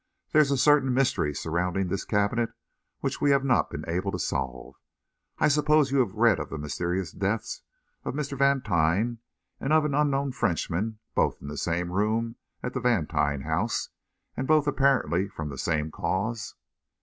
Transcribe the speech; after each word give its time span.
There 0.31 0.41
is 0.41 0.49
a 0.49 0.57
certain 0.57 0.95
mystery 0.95 1.31
surrounding 1.35 1.87
this 1.87 2.05
cabinet 2.05 2.51
which 3.01 3.21
we 3.21 3.29
have 3.29 3.43
not 3.43 3.69
been 3.69 3.87
able 3.87 4.11
to 4.11 4.17
solve. 4.17 4.73
I 5.37 5.47
suppose 5.47 5.91
you 5.91 5.99
have 5.99 6.15
read 6.15 6.39
of 6.39 6.49
the 6.49 6.57
mysterious 6.57 7.11
deaths 7.11 7.61
of 8.03 8.15
Mr. 8.15 8.35
Vantine 8.35 9.19
and 9.59 9.71
of 9.71 9.85
an 9.85 9.93
unknown 9.93 10.31
Frenchman, 10.31 10.97
both 11.13 11.39
in 11.39 11.49
the 11.49 11.55
same 11.55 11.91
room 11.91 12.35
at 12.63 12.73
the 12.73 12.81
Vantine 12.81 13.41
house, 13.43 13.89
and 14.35 14.47
both 14.47 14.65
apparently 14.65 15.27
from 15.27 15.49
the 15.49 15.57
same 15.59 15.91
cause?" 15.91 16.55